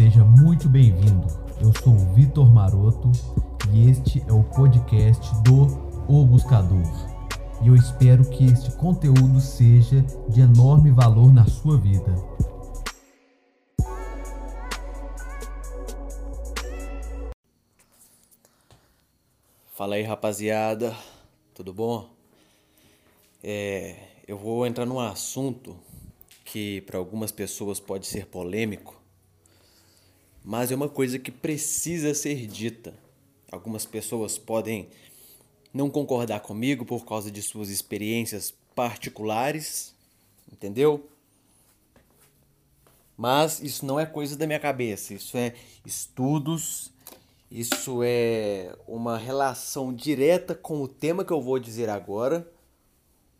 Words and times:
Seja 0.00 0.24
muito 0.24 0.66
bem-vindo. 0.66 1.26
Eu 1.60 1.74
sou 1.82 1.92
o 1.92 2.14
Vitor 2.14 2.50
Maroto 2.50 3.12
e 3.70 3.90
este 3.90 4.24
é 4.26 4.32
o 4.32 4.42
podcast 4.42 5.20
do 5.42 5.66
O 6.08 6.24
Buscador. 6.24 6.86
E 7.62 7.68
eu 7.68 7.74
espero 7.74 8.24
que 8.30 8.46
este 8.46 8.74
conteúdo 8.78 9.38
seja 9.42 10.00
de 10.26 10.40
enorme 10.40 10.90
valor 10.90 11.30
na 11.30 11.44
sua 11.44 11.76
vida. 11.76 12.14
Fala 19.74 19.96
aí, 19.96 20.02
rapaziada. 20.02 20.96
Tudo 21.52 21.74
bom? 21.74 22.08
É, 23.44 23.96
eu 24.26 24.38
vou 24.38 24.66
entrar 24.66 24.86
num 24.86 24.98
assunto 24.98 25.76
que 26.42 26.80
para 26.80 26.96
algumas 26.96 27.30
pessoas 27.30 27.78
pode 27.78 28.06
ser 28.06 28.24
polêmico, 28.28 28.99
mas 30.44 30.70
é 30.70 30.74
uma 30.74 30.88
coisa 30.88 31.18
que 31.18 31.30
precisa 31.30 32.14
ser 32.14 32.46
dita. 32.46 32.94
Algumas 33.50 33.84
pessoas 33.84 34.38
podem 34.38 34.88
não 35.72 35.90
concordar 35.90 36.40
comigo 36.40 36.84
por 36.84 37.04
causa 37.04 37.30
de 37.30 37.42
suas 37.42 37.68
experiências 37.68 38.54
particulares, 38.74 39.94
entendeu? 40.52 41.08
Mas 43.16 43.60
isso 43.60 43.84
não 43.84 44.00
é 44.00 44.06
coisa 44.06 44.36
da 44.36 44.46
minha 44.46 44.58
cabeça, 44.58 45.12
isso 45.12 45.36
é 45.36 45.54
estudos, 45.84 46.90
isso 47.50 48.00
é 48.02 48.74
uma 48.86 49.18
relação 49.18 49.92
direta 49.92 50.54
com 50.54 50.80
o 50.80 50.88
tema 50.88 51.24
que 51.24 51.32
eu 51.32 51.40
vou 51.40 51.58
dizer 51.58 51.88
agora 51.88 52.50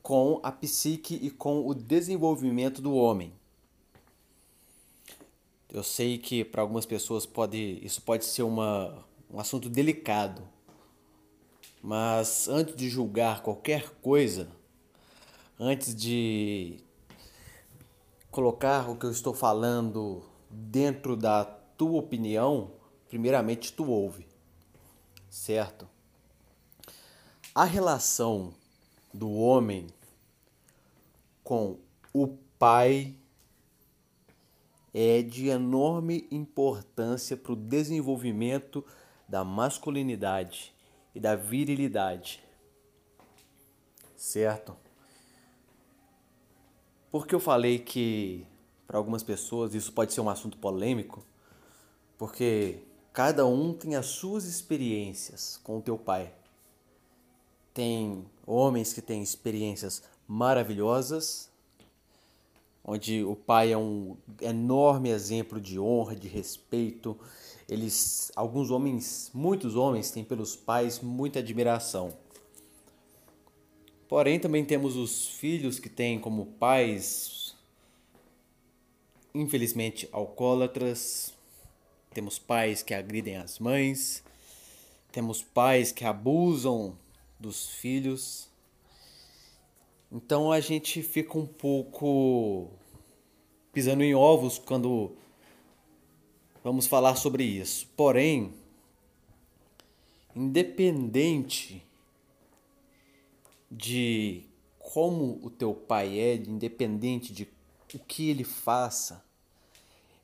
com 0.03 0.41
a 0.43 0.51
psique 0.51 1.15
e 1.23 1.31
com 1.31 1.67
o 1.67 1.75
desenvolvimento 1.75 2.83
do 2.83 2.95
homem. 2.95 3.33
Eu 5.73 5.85
sei 5.85 6.19
que 6.19 6.45
para 6.45 6.63
algumas 6.63 6.85
pessoas 6.85 7.25
pode, 7.25 7.79
isso 7.85 8.03
pode 8.03 8.25
ser 8.25 8.43
uma, 8.43 9.07
um 9.31 9.39
assunto 9.39 9.69
delicado, 9.69 10.43
mas 11.81 12.49
antes 12.49 12.75
de 12.75 12.89
julgar 12.89 13.41
qualquer 13.41 13.89
coisa, 14.03 14.51
antes 15.59 15.95
de 15.95 16.81
colocar 18.33 18.91
o 18.91 18.97
que 18.97 19.07
eu 19.07 19.13
estou 19.13 19.33
falando 19.33 20.25
dentro 20.51 21.17
da 21.17 21.45
tua 21.45 22.01
opinião, 22.01 22.73
primeiramente 23.09 23.73
tu 23.73 23.89
ouve, 23.89 24.27
certo? 25.29 25.89
A 27.55 27.65
relação 27.65 28.53
do 29.15 29.31
homem 29.31 29.87
com 31.45 31.79
o 32.13 32.27
pai 32.59 33.15
é 34.93 35.23
de 35.23 35.49
enorme 35.49 36.27
importância 36.31 37.37
para 37.37 37.53
o 37.53 37.57
desenvolvimento 37.57 38.85
da 39.29 39.45
masculinidade 39.45 40.75
e 41.15 41.21
da 41.21 41.37
virilidade. 41.37 42.43
Certo? 44.17 44.77
Porque 47.11 47.35
eu 47.35 47.41
falei 47.41 47.79
que 47.79 48.47
para 48.87 48.99
algumas 48.99 49.23
pessoas 49.23 49.75
isso 49.75 49.93
pode 49.93 50.13
ser 50.13 50.21
um 50.21 50.29
assunto 50.29 50.59
polêmico, 50.59 51.25
porque 52.19 52.83
cada 53.13 53.47
um 53.47 53.73
tem 53.73 53.97
as 53.97 54.07
suas 54.07 54.45
experiências 54.45 55.61
com 55.63 55.79
o 55.79 55.83
teu 55.83 55.97
pai. 55.97 56.33
Tem 57.73 58.27
homens 58.47 58.93
que 58.93 59.01
têm 59.01 59.23
experiências 59.23 60.03
maravilhosas, 60.27 61.50
onde 62.85 63.23
o 63.23 63.37
pai 63.37 63.73
é 63.73 63.79
um 63.79 64.17
enorme 64.41 65.11
exemplo 65.11 65.61
de 65.61 65.79
honra, 65.79 66.17
de 66.17 66.29
respeito. 66.29 67.19
Eles, 67.69 68.33
alguns 68.35 68.71
homens, 68.71 69.31
muitos 69.35 69.77
homens 69.77 70.11
têm 70.11 70.25
pelos 70.25 70.57
pais 70.57 71.01
muita 71.01 71.39
admiração. 71.39 72.17
Porém, 74.09 74.41
também 74.41 74.65
temos 74.65 74.97
os 74.97 75.29
filhos 75.29 75.79
que 75.79 75.89
têm 75.89 76.19
como 76.19 76.47
pais, 76.47 77.55
infelizmente, 79.33 80.09
alcoólatras. 80.11 81.33
Temos 82.13 82.37
pais 82.37 82.83
que 82.83 82.93
agridem 82.93 83.37
as 83.37 83.61
mães. 83.61 84.25
Temos 85.13 85.43
pais 85.43 85.93
que 85.93 86.05
abusam 86.05 86.99
dos 87.39 87.69
filhos. 87.69 88.51
Então 90.11 90.51
a 90.51 90.59
gente 90.59 91.05
fica 91.05 91.39
um 91.39 91.47
pouco 91.47 92.69
pisando 93.73 94.03
em 94.03 94.15
ovos 94.15 94.59
quando 94.59 95.13
vamos 96.63 96.87
falar 96.87 97.17
sobre 97.17 97.45
isso. 97.45 97.87
Porém, 97.97 98.53
independente 100.35 101.87
de 103.71 104.45
como 104.79 105.39
o 105.43 105.51
teu 105.51 105.73
pai 105.75 106.19
é, 106.19 106.35
independente 106.35 107.33
de 107.33 107.49
o 107.95 107.99
que 107.99 108.31
ele 108.31 108.45
faça, 108.45 109.25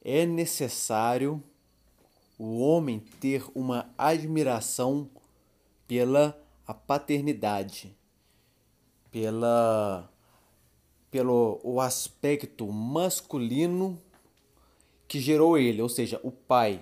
é 0.02 0.24
necessário 0.24 1.42
o 2.38 2.58
homem 2.58 3.00
ter 3.20 3.44
uma 3.54 3.92
admiração 3.96 5.08
pela 5.86 6.40
a 6.66 6.74
paternidade, 6.74 7.96
pela 9.10 10.10
pelo 11.16 11.58
o 11.64 11.80
aspecto 11.80 12.70
masculino 12.70 13.98
que 15.08 15.18
gerou 15.18 15.56
ele, 15.56 15.80
ou 15.80 15.88
seja, 15.88 16.20
o 16.22 16.30
pai. 16.30 16.78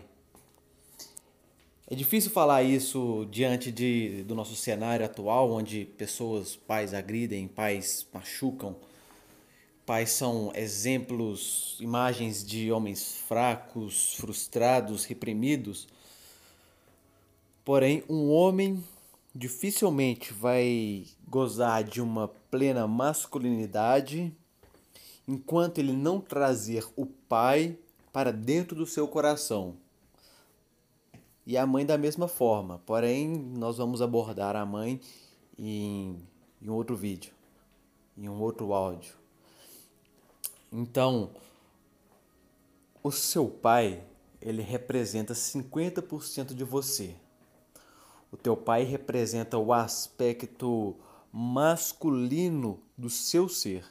É 1.89 1.95
difícil 1.95 2.33
falar 2.33 2.65
isso 2.65 3.29
diante 3.31 3.71
de, 3.71 4.25
do 4.25 4.35
nosso 4.35 4.57
cenário 4.57 5.07
atual, 5.07 5.53
onde 5.53 5.85
pessoas, 5.85 6.57
pais 6.57 6.93
agridem, 6.93 7.47
pais 7.47 8.05
machucam, 8.13 8.75
pais 9.87 10.11
são 10.11 10.51
exemplos, 10.57 11.77
imagens 11.79 12.45
de 12.45 12.73
homens 12.73 13.19
fracos, 13.29 14.15
frustrados, 14.17 15.05
reprimidos. 15.05 15.87
Porém, 17.65 18.03
um 18.09 18.33
homem 18.33 18.83
dificilmente 19.33 20.33
vai 20.33 21.05
gozar 21.29 21.85
de 21.85 22.01
uma 22.01 22.27
plena 22.55 22.87
masculinidade 22.87 24.33
enquanto 25.27 25.79
ele 25.79 25.93
não 25.93 26.21
trazer 26.21 26.87
o 26.95 27.05
pai 27.05 27.77
para 28.13 28.33
dentro 28.33 28.77
do 28.77 28.87
seu 28.87 29.09
coração. 29.09 29.75
E 31.45 31.59
a 31.59 31.67
mãe 31.67 31.85
da 31.85 31.99
mesma 31.99 32.29
forma, 32.29 32.81
porém 32.87 33.29
nós 33.29 33.79
vamos 33.79 34.01
abordar 34.01 34.55
a 34.55 34.65
mãe 34.65 35.01
em, 35.59 36.17
em 36.63 36.71
outro 36.71 36.95
vídeo, 36.95 37.33
em 38.17 38.29
um 38.29 38.41
outro 38.41 38.73
áudio. 38.73 39.17
Então, 40.73 41.33
o 43.03 43.11
seu 43.11 43.49
pai, 43.49 44.01
ele 44.41 44.63
representa 44.63 45.35
50% 45.35 46.55
de 46.55 46.63
você. 46.63 47.17
O 48.31 48.37
teu 48.37 48.57
pai 48.57 48.85
representa 48.85 49.59
o 49.59 49.73
aspecto 49.73 50.97
masculino 51.37 52.81
do 52.97 53.11
seu 53.11 53.49
ser. 53.49 53.85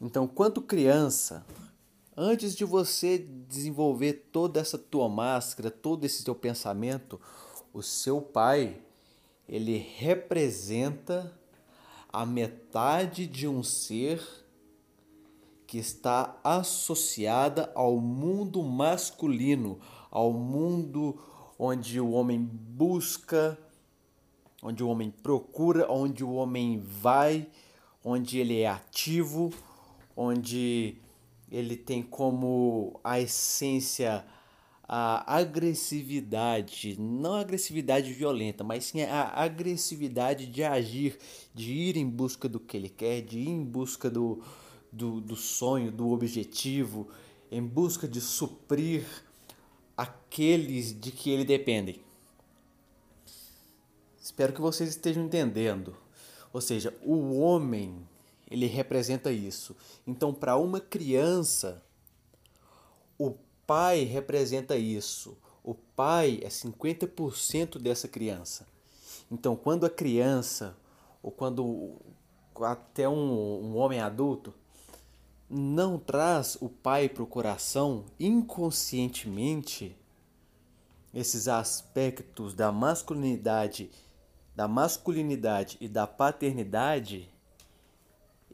Então, 0.00 0.26
quando 0.26 0.60
criança, 0.60 1.46
antes 2.16 2.56
de 2.56 2.64
você 2.64 3.16
desenvolver 3.18 4.28
toda 4.32 4.58
essa 4.58 4.76
tua 4.76 5.08
máscara, 5.08 5.70
todo 5.70 6.04
esse 6.04 6.24
teu 6.24 6.34
pensamento, 6.34 7.20
o 7.72 7.80
seu 7.80 8.20
pai, 8.20 8.82
ele 9.48 9.76
representa 9.76 11.32
a 12.12 12.26
metade 12.26 13.28
de 13.28 13.46
um 13.46 13.62
ser 13.62 14.20
que 15.64 15.78
está 15.78 16.40
associada 16.42 17.70
ao 17.76 18.00
mundo 18.00 18.64
masculino, 18.64 19.78
ao 20.10 20.32
mundo 20.32 21.16
onde 21.56 22.00
o 22.00 22.10
homem 22.10 22.40
busca, 22.40 23.56
onde 24.62 24.82
o 24.82 24.88
homem 24.88 25.10
procura, 25.10 25.90
onde 25.90 26.22
o 26.22 26.32
homem 26.32 26.78
vai, 26.78 27.46
onde 28.04 28.38
ele 28.38 28.60
é 28.60 28.68
ativo, 28.68 29.52
onde 30.16 30.96
ele 31.50 31.76
tem 31.76 32.02
como 32.02 33.00
a 33.02 33.20
essência 33.20 34.24
a 34.92 35.36
agressividade, 35.36 37.00
não 37.00 37.34
a 37.34 37.40
agressividade 37.42 38.12
violenta, 38.12 38.64
mas 38.64 38.86
sim 38.86 39.02
a 39.02 39.40
agressividade 39.40 40.46
de 40.46 40.64
agir, 40.64 41.16
de 41.54 41.72
ir 41.72 41.96
em 41.96 42.08
busca 42.08 42.48
do 42.48 42.58
que 42.58 42.76
ele 42.76 42.88
quer, 42.88 43.22
de 43.22 43.38
ir 43.38 43.50
em 43.50 43.62
busca 43.62 44.10
do, 44.10 44.42
do, 44.90 45.20
do 45.20 45.36
sonho, 45.36 45.92
do 45.92 46.10
objetivo, 46.10 47.06
em 47.52 47.62
busca 47.62 48.08
de 48.08 48.20
suprir 48.20 49.06
aqueles 49.96 50.92
de 50.98 51.12
que 51.12 51.30
ele 51.30 51.44
dependem. 51.44 52.00
Espero 54.20 54.52
que 54.52 54.60
vocês 54.60 54.90
estejam 54.90 55.24
entendendo. 55.24 55.96
Ou 56.52 56.60
seja, 56.60 56.94
o 57.02 57.38
homem, 57.38 58.06
ele 58.50 58.66
representa 58.66 59.32
isso. 59.32 59.74
Então, 60.06 60.34
para 60.34 60.56
uma 60.56 60.80
criança, 60.80 61.82
pai 63.70 64.02
representa 64.02 64.76
isso. 64.76 65.38
O 65.62 65.74
pai 65.74 66.40
é 66.42 66.48
50% 66.48 67.78
dessa 67.78 68.08
criança. 68.08 68.66
Então, 69.30 69.54
quando 69.54 69.86
a 69.86 69.90
criança, 69.90 70.76
ou 71.22 71.30
quando 71.30 71.96
até 72.62 73.08
um, 73.08 73.14
um 73.62 73.76
homem 73.76 74.00
adulto, 74.00 74.52
não 75.48 76.00
traz 76.00 76.58
o 76.60 76.68
pai 76.68 77.08
para 77.08 77.22
o 77.22 77.28
coração 77.28 78.06
inconscientemente, 78.18 79.96
esses 81.14 81.46
aspectos 81.46 82.54
da 82.54 82.72
masculinidade, 82.72 83.88
da 84.60 84.68
masculinidade 84.68 85.78
e 85.80 85.88
da 85.88 86.06
paternidade, 86.06 87.30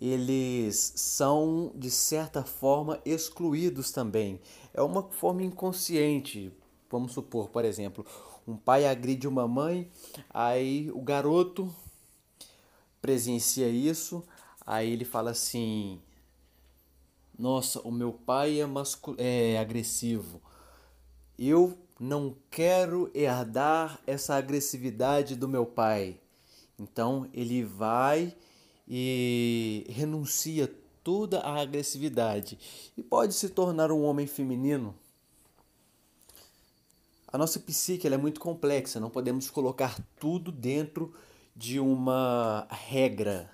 eles 0.01 0.93
são 0.95 1.73
de 1.75 1.91
certa 1.91 2.45
forma 2.45 3.01
excluídos 3.05 3.91
também. 3.91 4.41
É 4.73 4.81
uma 4.81 5.03
forma 5.03 5.43
inconsciente. 5.43 6.53
Vamos 6.89 7.11
supor, 7.11 7.49
por 7.49 7.65
exemplo, 7.65 8.07
um 8.47 8.57
pai 8.57 8.87
agride 8.87 9.27
uma 9.27 9.49
mãe, 9.49 9.91
aí 10.31 10.93
o 10.93 11.03
garoto 11.03 11.75
presencia 13.03 13.69
isso, 13.69 14.23
aí 14.65 14.93
ele 14.93 15.05
fala 15.05 15.33
assim: 15.33 16.01
Nossa, 17.37 17.81
o 17.81 17.91
meu 17.91 18.13
pai 18.13 18.61
é, 18.61 19.55
é 19.55 19.59
agressivo. 19.59 20.41
Eu 21.37 21.77
não 21.99 22.37
quero 22.51 23.11
herdar 23.15 24.01
essa 24.07 24.35
agressividade 24.35 25.35
do 25.35 25.49
meu 25.49 25.65
pai. 25.65 26.21
Então 26.79 27.29
ele 27.33 27.65
vai 27.65 28.37
e 28.87 29.87
renuncia 29.89 30.73
toda 31.03 31.41
a 31.41 31.61
agressividade 31.61 32.59
e 32.97 33.03
pode 33.03 33.35
se 33.35 33.49
tornar 33.49 33.91
um 33.91 34.03
homem 34.03 34.27
feminino. 34.27 34.95
A 37.29 37.39
nossa 37.39 37.59
psique 37.59 38.07
é 38.07 38.17
muito 38.17 38.41
complexa, 38.41 39.01
não 39.01 39.11
podemos 39.11 39.51
colocar 39.51 39.99
tudo 40.19 40.53
dentro 40.53 41.15
de 41.55 41.81
uma 41.81 42.67
regra. 42.71 43.51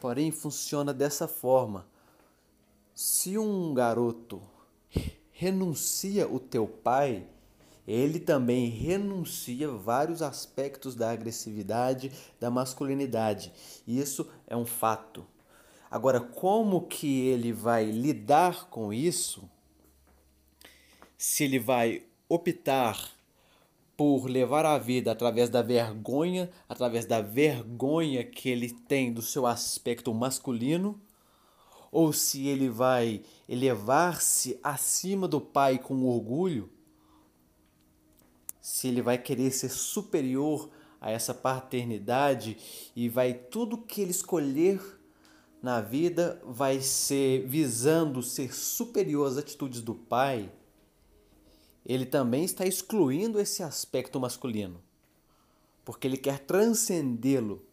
Porém, 0.00 0.30
funciona 0.30 0.92
dessa 0.92 1.26
forma. 1.26 1.86
Se 2.94 3.36
um 3.38 3.72
garoto 3.74 4.42
renuncia 5.34 6.28
o 6.28 6.38
teu 6.38 6.66
pai, 6.66 7.26
ele 7.86 8.18
também 8.20 8.68
renuncia 8.68 9.68
vários 9.68 10.22
aspectos 10.22 10.94
da 10.94 11.10
agressividade, 11.10 12.10
da 12.40 12.50
masculinidade. 12.50 13.52
Isso 13.86 14.30
é 14.46 14.56
um 14.56 14.64
fato. 14.64 15.26
Agora, 15.90 16.20
como 16.20 16.82
que 16.82 17.26
ele 17.26 17.52
vai 17.52 17.84
lidar 17.84 18.68
com 18.70 18.92
isso? 18.92 19.48
Se 21.18 21.44
ele 21.44 21.58
vai 21.58 22.04
optar 22.28 23.12
por 23.96 24.26
levar 24.26 24.64
a 24.64 24.78
vida 24.78 25.12
através 25.12 25.50
da 25.50 25.62
vergonha, 25.62 26.50
através 26.68 27.06
da 27.06 27.20
vergonha 27.20 28.24
que 28.24 28.48
ele 28.48 28.70
tem 28.70 29.12
do 29.12 29.22
seu 29.22 29.46
aspecto 29.46 30.12
masculino, 30.14 31.00
ou 31.94 32.12
se 32.12 32.48
ele 32.48 32.68
vai 32.68 33.22
elevar-se 33.48 34.58
acima 34.64 35.28
do 35.28 35.40
pai 35.40 35.78
com 35.78 36.04
orgulho, 36.04 36.68
se 38.60 38.88
ele 38.88 39.00
vai 39.00 39.16
querer 39.16 39.52
ser 39.52 39.68
superior 39.68 40.68
a 41.00 41.12
essa 41.12 41.32
paternidade 41.32 42.56
e 42.96 43.08
vai 43.08 43.32
tudo 43.32 43.78
que 43.78 44.00
ele 44.00 44.10
escolher 44.10 44.80
na 45.62 45.80
vida 45.80 46.42
vai 46.44 46.80
ser 46.80 47.46
visando 47.46 48.24
ser 48.24 48.52
superior 48.52 49.28
às 49.28 49.38
atitudes 49.38 49.80
do 49.80 49.94
pai, 49.94 50.52
ele 51.86 52.04
também 52.04 52.42
está 52.42 52.66
excluindo 52.66 53.38
esse 53.38 53.62
aspecto 53.62 54.18
masculino, 54.18 54.82
porque 55.84 56.08
ele 56.08 56.16
quer 56.16 56.40
transcendê-lo 56.40 57.64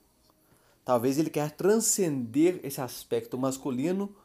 Talvez 0.83 1.17
ele 1.17 1.29
quer 1.29 1.51
transcender 1.51 2.59
esse 2.63 2.81
aspecto 2.81 3.37
masculino, 3.37 4.15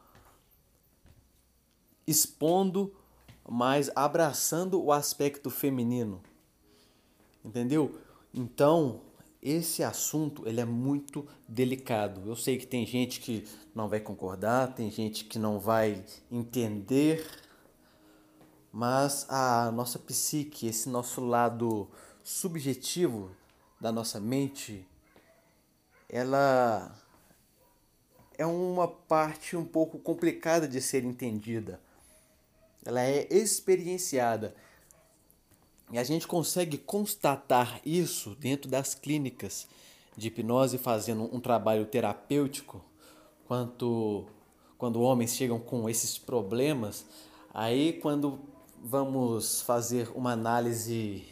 expondo, 2.05 2.93
mas 3.47 3.89
abraçando 3.95 4.81
o 4.83 4.91
aspecto 4.91 5.49
feminino. 5.49 6.21
Entendeu? 7.43 7.99
Então, 8.33 9.01
esse 9.41 9.83
assunto 9.83 10.47
ele 10.47 10.59
é 10.59 10.65
muito 10.65 11.25
delicado. 11.47 12.21
Eu 12.25 12.35
sei 12.35 12.57
que 12.57 12.65
tem 12.65 12.85
gente 12.85 13.19
que 13.19 13.45
não 13.73 13.87
vai 13.87 13.99
concordar, 13.99 14.73
tem 14.73 14.89
gente 14.89 15.25
que 15.25 15.39
não 15.39 15.59
vai 15.59 16.03
entender, 16.31 17.25
mas 18.71 19.25
a 19.29 19.71
nossa 19.71 19.97
psique, 19.97 20.67
esse 20.67 20.89
nosso 20.89 21.21
lado 21.21 21.87
subjetivo 22.23 23.31
da 23.79 23.91
nossa 23.91 24.19
mente, 24.19 24.85
ela 26.09 26.95
é 28.37 28.45
uma 28.45 28.87
parte 28.87 29.55
um 29.55 29.65
pouco 29.65 29.97
complicada 29.99 30.67
de 30.67 30.81
ser 30.81 31.03
entendida. 31.03 31.79
Ela 32.85 33.01
é 33.01 33.27
experienciada. 33.29 34.55
E 35.91 35.97
a 35.97 36.03
gente 36.03 36.27
consegue 36.27 36.77
constatar 36.77 37.79
isso 37.85 38.35
dentro 38.35 38.69
das 38.69 38.93
clínicas 38.93 39.67
de 40.15 40.27
hipnose 40.27 40.77
fazendo 40.77 41.23
um 41.33 41.39
trabalho 41.39 41.85
terapêutico, 41.85 42.83
quanto 43.47 44.25
quando 44.77 45.01
homens 45.01 45.35
chegam 45.35 45.59
com 45.59 45.89
esses 45.89 46.17
problemas, 46.17 47.05
aí 47.53 47.93
quando 47.93 48.39
vamos 48.83 49.61
fazer 49.61 50.09
uma 50.13 50.33
análise 50.33 51.25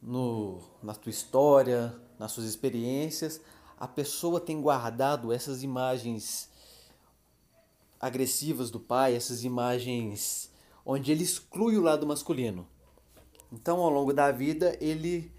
no, 0.00 0.60
na 0.82 0.94
tua 0.94 1.10
história, 1.10 1.94
nas 2.22 2.30
suas 2.30 2.46
experiências, 2.46 3.40
a 3.76 3.88
pessoa 3.88 4.40
tem 4.40 4.60
guardado 4.60 5.32
essas 5.32 5.64
imagens 5.64 6.48
agressivas 7.98 8.70
do 8.70 8.78
pai, 8.78 9.16
essas 9.16 9.42
imagens 9.42 10.48
onde 10.86 11.10
ele 11.10 11.24
exclui 11.24 11.76
o 11.76 11.82
lado 11.82 12.06
masculino. 12.06 12.64
Então, 13.50 13.80
ao 13.80 13.90
longo 13.90 14.12
da 14.12 14.30
vida, 14.30 14.78
ele 14.80 15.32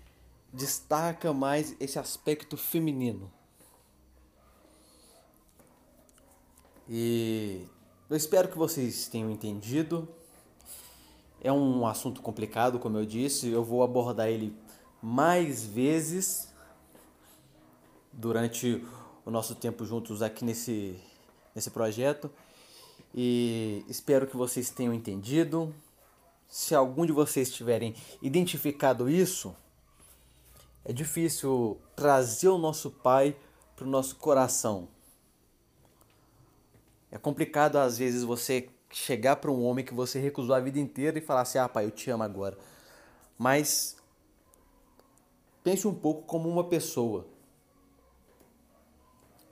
destaca 0.51 1.31
mais 1.31 1.73
esse 1.79 1.97
aspecto 1.97 2.57
feminino. 2.57 3.31
E 6.87 7.65
eu 8.09 8.17
espero 8.17 8.49
que 8.49 8.57
vocês 8.57 9.07
tenham 9.07 9.31
entendido. 9.31 10.05
É 11.39 11.51
um 11.51 11.87
assunto 11.87 12.21
complicado, 12.21 12.77
como 12.77 12.97
eu 12.97 13.05
disse, 13.05 13.47
eu 13.47 13.63
vou 13.63 13.83
abordar 13.83 14.27
ele 14.27 14.53
mais 15.01 15.65
vezes 15.65 16.52
durante 18.13 18.85
o 19.25 19.31
nosso 19.31 19.55
tempo 19.55 19.85
juntos 19.85 20.21
aqui 20.21 20.45
nesse, 20.45 20.99
nesse 21.55 21.71
projeto. 21.71 22.29
E 23.13 23.83
espero 23.87 24.27
que 24.27 24.37
vocês 24.37 24.69
tenham 24.69 24.93
entendido. 24.93 25.73
Se 26.47 26.75
algum 26.75 27.05
de 27.05 27.11
vocês 27.11 27.51
tiverem 27.51 27.95
identificado 28.21 29.09
isso, 29.09 29.55
é 30.85 30.93
difícil 30.93 31.79
trazer 31.95 32.49
o 32.49 32.57
nosso 32.57 32.91
Pai 32.91 33.35
para 33.75 33.85
o 33.85 33.89
nosso 33.89 34.15
coração. 34.17 34.87
É 37.11 37.17
complicado 37.17 37.77
às 37.77 37.97
vezes 37.97 38.23
você 38.23 38.69
chegar 38.91 39.37
para 39.37 39.51
um 39.51 39.63
homem 39.63 39.83
que 39.83 39.93
você 39.93 40.19
recusou 40.19 40.55
a 40.55 40.59
vida 40.59 40.79
inteira 40.79 41.17
e 41.17 41.21
falar 41.21 41.41
assim: 41.41 41.57
Ah, 41.57 41.69
pai, 41.69 41.85
eu 41.85 41.91
te 41.91 42.09
amo 42.09 42.23
agora. 42.23 42.57
Mas 43.37 43.97
pense 45.63 45.87
um 45.87 45.93
pouco 45.93 46.23
como 46.23 46.49
uma 46.49 46.63
pessoa 46.63 47.32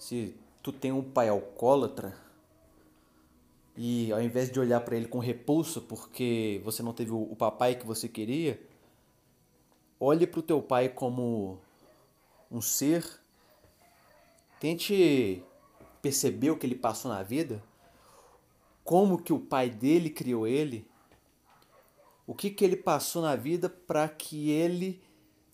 se 0.02 0.36
tu 0.64 0.72
tem 0.72 0.92
um 0.92 1.04
pai 1.04 1.30
alcoólatra 1.30 2.18
e 3.78 4.12
ao 4.12 4.20
invés 4.20 4.52
de 4.52 4.60
olhar 4.60 4.82
para 4.82 4.96
ele 4.96 5.08
com 5.08 5.20
repulsa 5.20 5.80
porque 5.80 6.60
você 6.64 6.82
não 6.82 6.92
teve 6.92 7.12
o 7.12 7.36
papai 7.36 7.76
que 7.76 7.86
você 7.86 8.10
queria, 8.10 8.60
olhe 10.00 10.26
para 10.26 10.40
o 10.40 10.44
teu 10.44 10.60
pai 10.60 10.90
como 10.90 11.60
um 12.50 12.60
ser, 12.60 13.06
tente 14.60 15.44
perceber 16.02 16.50
o 16.50 16.58
que 16.58 16.66
ele 16.66 16.74
passou 16.74 17.12
na 17.12 17.22
vida, 17.22 17.64
como 18.84 19.22
que 19.22 19.32
o 19.32 19.40
pai 19.40 19.70
dele 19.70 20.10
criou 20.10 20.48
ele, 20.48 20.84
o 22.26 22.34
que 22.34 22.50
que 22.50 22.66
ele 22.66 22.76
passou 22.76 23.22
na 23.22 23.36
vida 23.36 23.70
para 23.70 24.10
que 24.10 24.50
ele 24.50 25.00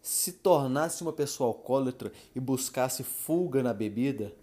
se 0.07 0.31
tornasse 0.31 1.01
uma 1.01 1.11
pessoa 1.11 1.49
alcoólatra 1.49 2.13
e 2.33 2.39
buscasse 2.39 3.03
fuga 3.03 3.61
na 3.61 3.73
bebida, 3.73 4.33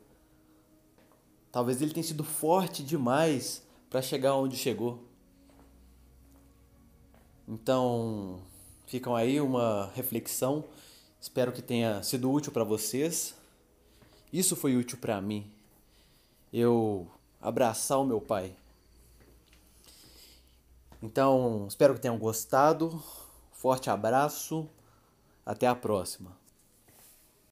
talvez 1.51 1.81
ele 1.81 1.95
tenha 1.95 2.05
sido 2.05 2.23
forte 2.23 2.83
demais 2.83 3.63
para 3.89 4.03
chegar 4.03 4.35
onde 4.35 4.59
chegou. 4.59 5.03
Então, 7.49 8.43
ficam 8.85 9.17
aí 9.17 9.41
uma 9.41 9.91
reflexão. 9.95 10.65
Espero 11.19 11.51
que 11.51 11.63
tenha 11.63 12.03
sido 12.03 12.31
útil 12.31 12.53
para 12.53 12.63
vocês. 12.63 13.35
Isso 14.31 14.55
foi 14.55 14.77
útil 14.77 14.99
para 14.99 15.19
mim. 15.19 15.51
Eu 16.53 17.09
abraçar 17.41 17.99
o 17.99 18.05
meu 18.05 18.21
pai. 18.21 18.55
Então, 21.03 21.65
espero 21.67 21.95
que 21.95 22.01
tenham 22.01 22.19
gostado. 22.19 23.03
Forte 23.51 23.89
abraço. 23.89 24.69
Até 25.45 25.67
a 25.67 25.75
próxima. 25.75 26.44